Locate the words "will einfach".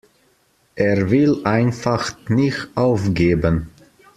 1.11-2.15